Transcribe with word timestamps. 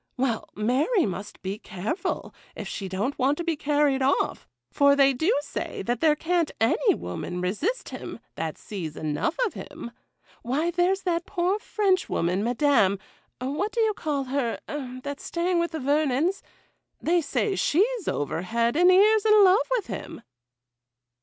Well, 0.17 0.49
Mary 0.55 1.05
must 1.05 1.39
be 1.43 1.59
careful, 1.59 2.33
if 2.55 2.67
she 2.67 2.89
don't 2.89 3.19
want 3.19 3.37
to 3.37 3.43
be 3.43 3.55
carried 3.55 4.01
off; 4.01 4.47
for 4.71 4.95
they 4.95 5.13
do 5.13 5.31
say 5.41 5.83
that 5.83 6.01
there 6.01 6.15
can't 6.15 6.49
any 6.59 6.95
woman 6.95 7.39
resist 7.39 7.89
him, 7.89 8.17
that 8.33 8.57
sees 8.57 8.97
enough 8.97 9.37
of 9.45 9.53
him. 9.53 9.91
Why, 10.41 10.71
there's 10.71 11.03
that 11.03 11.27
poor 11.27 11.59
Frenchwoman, 11.59 12.43
Madame—— 12.43 12.97
what 13.41 13.71
do 13.71 13.79
you 13.81 13.93
call 13.93 14.23
her, 14.23 14.57
that's 15.03 15.23
staying 15.23 15.59
with 15.59 15.69
the 15.69 15.79
Vernons?—they 15.79 17.21
say 17.21 17.55
she's 17.55 18.07
over 18.07 18.41
head 18.41 18.75
and 18.75 18.89
ears 18.89 19.23
in 19.23 19.43
love 19.43 19.67
with 19.75 19.85
him. 19.85 20.23